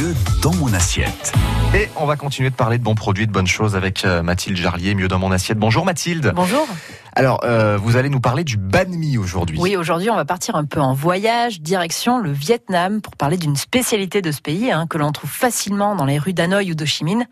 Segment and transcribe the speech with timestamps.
[0.00, 1.32] mieux dans mon assiette.
[1.74, 4.56] Et on va continuer de parler de bons produits, de bonnes choses avec euh, Mathilde
[4.56, 5.58] Jarlier, mieux dans mon assiette.
[5.58, 6.32] Bonjour Mathilde.
[6.34, 6.66] Bonjour.
[7.14, 9.58] Alors, euh, vous allez nous parler du banh mi aujourd'hui.
[9.60, 13.56] Oui, aujourd'hui, on va partir un peu en voyage, direction le Vietnam, pour parler d'une
[13.56, 16.86] spécialité de ce pays hein, que l'on trouve facilement dans les rues d'Hanoï ou d'Ho
[16.86, 17.26] Chi Minh.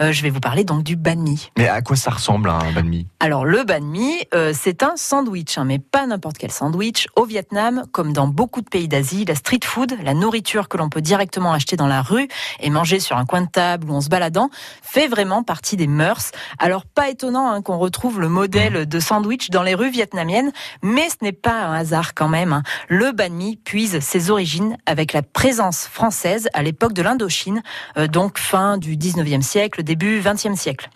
[0.00, 1.50] Euh, je vais vous parler donc du banh mi.
[1.58, 3.08] Mais à quoi ça ressemble un banh mi?
[3.18, 7.08] Alors, le banh mi, euh, c'est un sandwich, hein, mais pas n'importe quel sandwich.
[7.16, 10.88] Au Vietnam, comme dans beaucoup de pays d'Asie, la street food, la nourriture que l'on
[10.88, 12.28] peut directement acheter dans la rue
[12.60, 14.50] et manger sur un coin de table ou en se baladant,
[14.82, 16.30] fait vraiment partie des mœurs.
[16.60, 20.52] Alors, pas étonnant hein, qu'on retrouve le modèle de sandwich dans les rues vietnamiennes,
[20.82, 22.52] mais ce n'est pas un hasard quand même.
[22.52, 22.62] hein.
[22.88, 27.62] Le banh mi puise ses origines avec la présence française à l'époque de l'Indochine,
[27.96, 30.90] euh, donc fin du 19e siècle, début 20e siècle.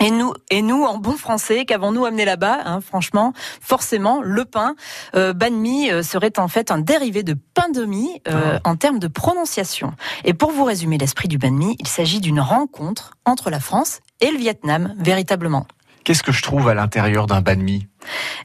[0.00, 4.74] Et nous, et nous, en bon français, qu'avons-nous amené là-bas hein, Franchement, forcément, le pain,
[5.14, 8.74] euh, banh mi euh, serait en fait un dérivé de pain de mie euh, en
[8.74, 9.92] termes de prononciation.
[10.24, 14.00] Et pour vous résumer l'esprit du banh mi, il s'agit d'une rencontre entre la France
[14.20, 15.66] et le Vietnam, véritablement.
[16.04, 17.80] Qu'est-ce que je trouve à l'intérieur d'un banh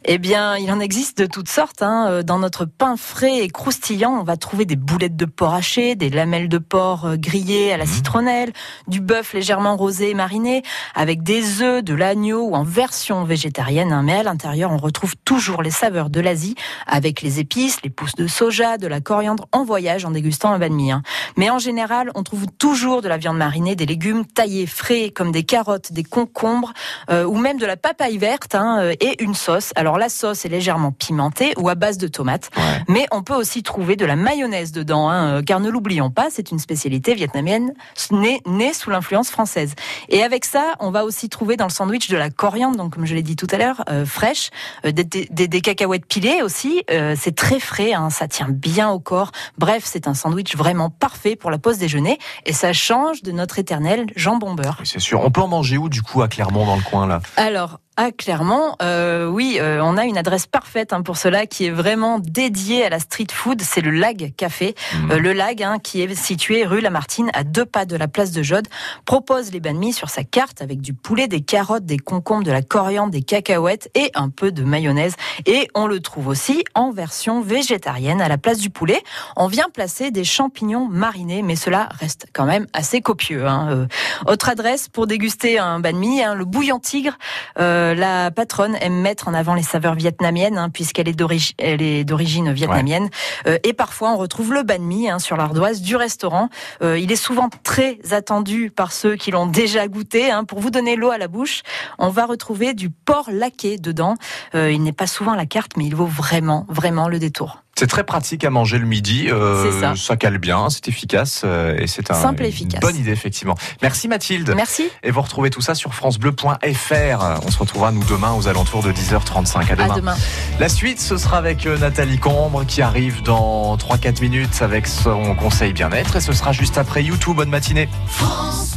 [0.09, 1.81] Eh bien, il en existe de toutes sortes.
[1.81, 2.07] hein.
[2.09, 5.95] Euh, Dans notre pain frais et croustillant, on va trouver des boulettes de porc haché,
[5.95, 8.53] des lamelles de porc euh, grillées à la citronnelle,
[8.87, 10.63] du bœuf légèrement rosé et mariné,
[10.95, 13.91] avec des œufs, de l'agneau ou en version végétarienne.
[13.91, 14.01] hein.
[14.01, 16.55] Mais à l'intérieur, on retrouve toujours les saveurs de l'Asie,
[16.87, 20.57] avec les épices, les pousses de soja, de la coriandre en voyage en dégustant un
[20.59, 20.89] banh mi.
[20.89, 21.01] hein.
[21.35, 25.33] Mais en général, on trouve toujours de la viande marinée, des légumes taillés frais comme
[25.33, 26.71] des carottes, des concombres
[27.09, 29.73] euh, ou même de la papaye verte hein, euh, et une sauce.
[29.75, 32.83] Alors la sauce est légèrement pimentée ou à base de tomates, Ouais.
[32.87, 36.27] mais on peut aussi trouver de la mayonnaise dedans, hein, euh, car ne l'oublions pas,
[36.31, 37.73] c'est une spécialité vietnamienne
[38.11, 39.73] née, née sous l'influence française.
[40.09, 43.05] Et avec ça, on va aussi trouver dans le sandwich de la coriandre, donc comme
[43.05, 44.49] je l'ai dit tout à l'heure, euh, fraîche,
[44.85, 46.83] euh, des, des- des cacahuètes pilées aussi.
[46.91, 49.31] euh, c'est très frais, hein, ça tient bien au corps.
[49.57, 53.59] Bref, c'est un sandwich vraiment parfait pour la pause déjeuner et ça change de notre
[53.59, 54.77] éternel jambon beurre.
[54.79, 55.21] Oui, c'est sûr.
[55.23, 57.21] On peut en manger où du coup à Clermont dans le coin là?
[57.35, 61.65] Alors, à Clermont, euh, oui, euh, on a une adresse parfaite hein, pour cela qui
[61.65, 63.61] est vraiment dédiée à la street food.
[63.63, 64.75] C'est le Lag Café.
[64.93, 65.11] Mhm.
[65.11, 68.31] Euh, le Lag, hein, qui est situé rue Lamartine, à deux pas de la place
[68.31, 68.67] de Jode,
[69.05, 72.51] propose les banh mi sur sa carte avec du poulet, des carottes, des concombres, de
[72.51, 75.15] la coriandre, des cacahuètes et un peu de mayonnaise.
[75.47, 79.01] Et on le trouve aussi en version végétarienne à la place du poulet.
[79.35, 83.47] On vient placer des champignons marinés, mais cela reste quand même assez copieux.
[83.47, 83.69] Hein.
[83.71, 83.87] Euh,
[84.27, 87.17] autre adresse pour déguster un banh mi, hein, le bouillon tigre.
[87.57, 93.09] Euh, la patronne aime mettre en avant les saveurs vietnamiennes, hein, puisqu'elle est d'origine, vietnamienne.
[93.47, 96.49] Euh, et parfois, on retrouve le banh mi hein, sur l'ardoise du restaurant.
[96.81, 100.31] Euh, il est souvent très attendu par ceux qui l'ont déjà goûté.
[100.31, 100.43] Hein.
[100.43, 101.63] Pour vous donner l'eau à la bouche,
[101.97, 104.15] on va retrouver du porc laqué dedans.
[104.55, 107.63] Euh, il n'est pas souvent à la carte, mais il vaut vraiment, vraiment le détour.
[107.77, 109.27] C'est très pratique à manger le midi.
[109.29, 110.17] euh, C'est ça.
[110.17, 112.79] cale bien, c'est efficace euh, et c'est un, Simple et une efficace.
[112.81, 113.55] bonne idée effectivement.
[113.83, 114.51] Merci Mathilde.
[114.55, 114.89] Merci.
[115.03, 117.39] Et vous retrouvez tout ça sur francebleu.fr.
[117.45, 119.71] On se retrouvera nous demain aux alentours de 10h35.
[119.71, 119.93] À demain.
[119.93, 120.15] À demain.
[120.59, 125.35] La suite, ce sera avec euh, Nathalie Combre qui arrive dans 3-4 minutes avec son
[125.35, 127.35] conseil bien-être et ce sera juste après YouTube.
[127.35, 127.87] Bonne matinée.